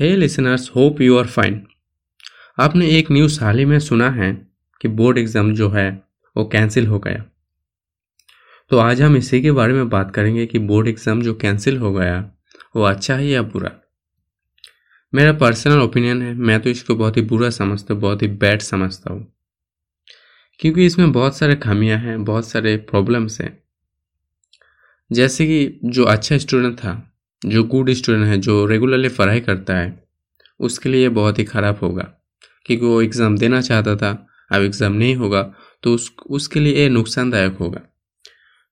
[0.00, 1.66] Hey listeners hope you are fine
[2.58, 4.46] आपने एक news हाल ही में सुना है
[4.80, 6.02] कि बोर्ड एग्ज़ाम जो है,
[6.36, 7.24] वो कैंसिल हो गया।
[8.70, 11.92] तो आज हम इसी के बारे में बात करेंगे कि बोर्ड एग्ज़ाम जो कैंसिल हो
[11.92, 12.32] गया,
[12.76, 13.70] वो अच्छा है या बुरा?
[15.14, 18.62] मेरा पर्सनल ओपिनियन है, मैं तो इसको बहुत ही बुरा समझता हूँ, बहुत ही बैड
[18.62, 19.32] समझता हूँ।
[20.58, 23.62] क्योंकि इसमें बहुत सारे खामियाँ हैं, बहुत सारे प्रॉब्लम्स हैं।
[25.12, 27.08] जैसे कि जो अच्छा स्टूडेंट था
[27.42, 30.02] जो गुड स्टूडेंट है, जो रेगुलरली पढ़ाई करता है,
[30.60, 32.02] उसके लिए बहुत ही ख़राब होगा।
[32.66, 34.10] क्योंकि वो एग्ज़ाम देना चाहता था,
[34.50, 35.42] अब एग्ज़ाम नहीं होगा
[35.82, 37.80] तो उस, उसके लिए ये नुकसानदायक होगा।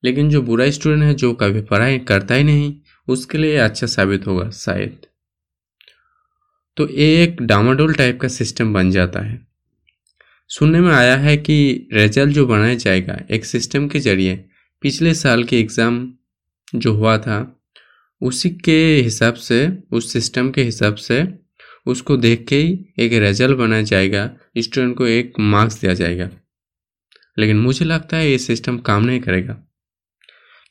[0.03, 2.75] लेकिन जो बुरा स्टूडेंट है, जो कभी पढ़ाई करता ही नहीं,
[3.09, 5.07] उसके लिए अच्छा साबित होगा, शायद।
[6.77, 9.47] तो ये एक डामाडोल टाइप का सिस्टम बन जाता है।
[10.49, 14.45] सुनने में आया है कि रिज़ल्ट जो बनाया जाएगा, एक सिस्टम के ज़रिए
[14.83, 16.13] पिछले साल के एग्ज़ाम
[16.75, 17.60] जो हुआ था
[18.23, 21.29] उसी के हिसाब से, उस सिस्टम के हिसाब से
[21.87, 26.30] उसको देख के ही एक रिज़ल्ट बनाया जाएगा। स्टूडेंट को एक मार्क्स दिया जाएगा।
[27.38, 29.65] लेकिन मुझे लगता है ये सिस्टम काम नहीं करेगा।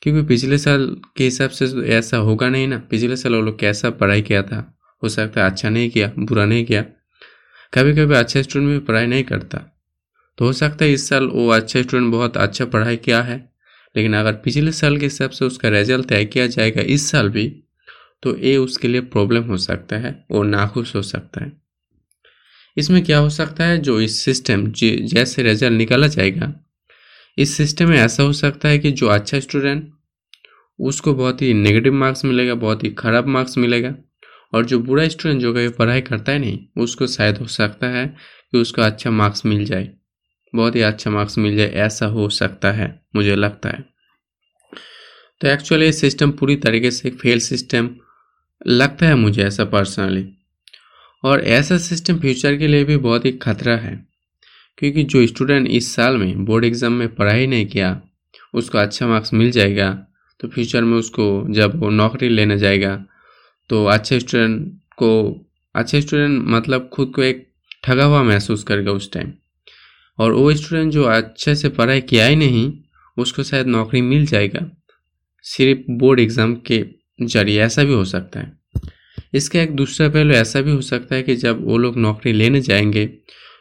[0.02, 3.90] क्योंकि पिछले साल के हिसाब से ऐसा होगा नहीं ना। पिछले साल वो लोग कैसा
[3.90, 4.78] पढ़ाई किया था?
[5.02, 6.82] हो सकता है अच्छा नहीं किया, बुरा नहीं किया।
[7.74, 9.58] कभी कभी अच्छा स्टूडेंट भी पढ़ाई नहीं करता।
[10.38, 13.49] तो हो सकता है इस साल वो अच्छा स्टूडेंट बहुत अच्छा पढ़ाई किया है।
[13.94, 17.46] लेकिन अगर पिछले साल के हिसाब से उसका रिज़ल्ट तय किया जाएगा इस साल भी
[18.22, 21.52] तो ये उसके लिए प्रॉब्लम हो सकता है और नाखुश हो सकता है।
[22.76, 23.78] इसमें क्या हो सकता है?
[23.78, 26.52] जो इस सिस्टम जैसे रिज़ल्ट निकाला जाएगा,
[27.38, 29.90] इस सिस्टम में ऐसा हो सकता है कि जो अच्छा स्टूडेंट
[30.78, 33.94] उसको बहुत ही नेगेटिव मार्क्स मिलेगा, बहुत ही ख़राब मार्क्स मिलेगा
[34.52, 38.06] और जो बुरा स्टूडेंट जो कभी पढ़ाई करता है नहीं, उसको शायद हो सकता है
[38.06, 39.88] कि उसको अच्छा मार्क्स मिल जाए।
[40.52, 43.84] बहुत ही अच्छा मार्क्स मिल जाए, ऐसा हो सकता है, मुझे लगता है।
[45.40, 47.90] तो एक्चुअली ये सिस्टम पूरी तरीके से फेल सिस्टम
[48.66, 50.26] लगता है मुझे ऐसा पर्सनली
[51.24, 53.94] और ऐसा सिस्टम फ्यूचर के लिए भी बहुत ही खतरा है,
[54.78, 58.00] क्योंकि जो स्टूडेंट इस साल में बोर्ड एग्ज़ाम में पढ़ाई नहीं किया,
[58.54, 59.90] उसको अच्छा मार्क्स मिल जाएगा
[60.40, 62.96] तो फ्यूचर में उसको जब वो नौकरी लेने जाएगा
[63.70, 67.46] तो अच्छे स्टूडेंट को, अच्छे स्टूडेंट मतलब खुद को एक
[67.84, 69.32] ठगा हुआ महसूस करेगा उस टाइम
[70.18, 72.72] और वो स्टूडेंट जो अच्छे से पढ़ाई किया ही नहीं,
[73.16, 74.70] उसको शायद नौकरी मिल जाएगा,
[75.44, 76.84] सिर्फ़ बोर्ड एग्ज़ाम के
[77.22, 78.58] ज़रिए, ऐसा भी हो सकता है।
[79.34, 82.60] इसका एक दूसरा पहलू ऐसा भी हो सकता है कि जब वो लोग नौकरी लेने
[82.60, 83.06] जाएँगे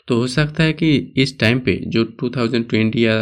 [0.07, 3.15] तो हो सकता है कि इस टाइम पे जो 2020 या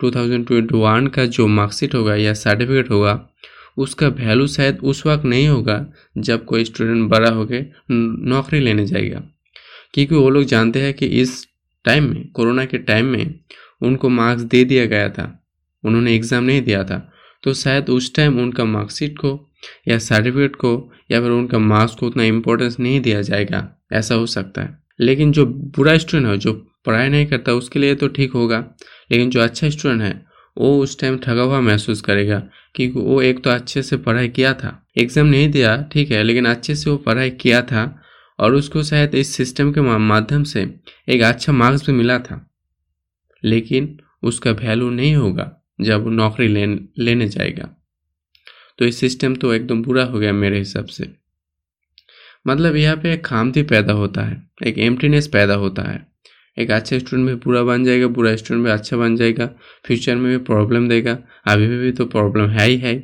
[0.00, 3.14] 2021 का जो मार्कशीट होगा या सर्टिफिकेट होगा,
[3.76, 5.86] उसका वैल्यू शायद उस वक्त नहीं होगा
[6.18, 9.22] जब कोई स्टूडेंट बड़ा होकर नौकरी लेने जाएगा।
[9.94, 11.44] क्योंकि वो लोग जानते हैं कि इस
[11.84, 13.34] टाइम में, कोरोना के टाइम में
[13.82, 15.44] उनको मार्क्स दे दिया गया था।
[15.84, 17.12] उन्होंने एग्ज़ाम नहीं दिया था।
[17.42, 19.52] तो शायद उस टाइम उनका मार्कशीट को
[19.88, 24.26] या सर्टिफिकेट को या फिर उनका मार्क्स को उतना इम्पोर्टेंस नहीं दिया जाएगा। ऐसा हो
[24.26, 26.52] सकता है। लेकिन जो बुरा स्टूडेंट है, जो
[26.86, 28.58] पढ़ाई नहीं करता, उसके लिए तो ठीक होगा।
[29.12, 30.24] लेकिन जो अच्छा स्टूडेंट है,
[30.56, 32.38] वो उस टाइम ठगा हुआ महसूस करेगा
[32.74, 36.46] क्योंकि वो एक तो अच्छे से पढ़ाई किया था। एग्ज़ाम नहीं दिया, ठीक है, लेकिन
[36.46, 38.01] अच्छे से वो पढ़ाई किया था।
[38.42, 40.62] और उसको शायद इस सिस्टम के माध्यम से
[41.08, 42.50] एक अच्छा मार्क्स भी मिला था।
[43.44, 46.66] लेकिन उसका वैल्यू नहीं होगा जब नौकरी ले,
[46.98, 47.68] लेने जाएगा।
[48.78, 51.10] तो इस सिस्टम तो एकदम बुरा हो गया मेरे हिसाब से।
[52.46, 56.06] मतलब यहाँ पे एक खामती पैदा होता है एक एम्प्टीनेस पैदा होता है।
[56.58, 59.46] एक अच्छा स्टूडेंट भी बुरा बन जाएगा बुरा स्टूडेंट भी अच्छा बन जाएगा
[59.86, 62.98] फ्यूचर में भी प्रॉब्लम देगा अभी भी, भी तो प्रॉब्लम है ही है।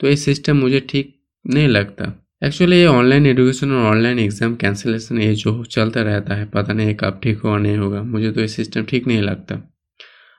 [0.00, 5.18] तो ये सिस्टम मुझे ठीक नहीं लगता। एक्चुअली ये ऑनलाइन एजुकेशन और ऑनलाइन एग्ज़ाम कैंसिलेशन
[5.18, 8.48] ये जो चलता रहता है, पता नहीं कब ठीक होगा नहीं होगा। मुझे तो ये
[8.48, 9.60] सिस्टम ठीक नहीं लगता।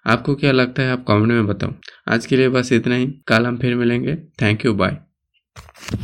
[0.06, 1.74] आपको क्या लगता है, आप कमेंट में बताओ।
[2.08, 4.98] आज के लिए बस इतना ही। कल हम फिर मिलेंगे। Thank you bye